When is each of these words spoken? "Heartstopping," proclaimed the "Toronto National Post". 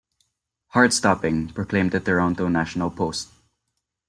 "Heartstopping," 0.73 1.53
proclaimed 1.53 1.91
the 1.91 1.99
"Toronto 1.99 2.47
National 2.47 2.89
Post". 2.89 3.29